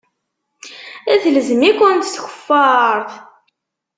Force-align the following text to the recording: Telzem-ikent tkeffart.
Telzem-ikent 1.21 2.09
tkeffart. 2.13 3.11